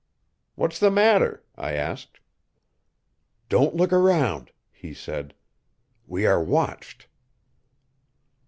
"What's 0.55 0.79
the 0.79 0.89
matter?" 0.89 1.43
I 1.55 1.73
asked. 1.73 2.19
"Don't 3.49 3.75
look 3.75 3.93
around," 3.93 4.51
he 4.71 4.95
said. 4.95 5.35
"We 6.07 6.25
are 6.25 6.41
watched." 6.43 7.07